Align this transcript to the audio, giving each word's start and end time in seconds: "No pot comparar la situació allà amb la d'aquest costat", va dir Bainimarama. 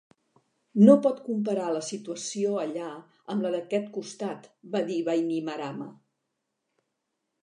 "No 0.85 0.93
pot 1.05 1.19
comparar 1.25 1.65
la 1.75 1.83
situació 1.87 2.55
allà 2.61 2.87
amb 3.33 3.45
la 3.47 3.51
d'aquest 3.57 3.91
costat", 3.97 4.47
va 4.77 4.81
dir 4.89 4.97
Bainimarama. 5.11 5.89